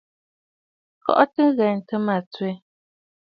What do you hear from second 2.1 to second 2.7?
tswe.